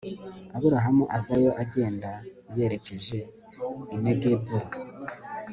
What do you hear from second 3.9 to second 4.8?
i Negebu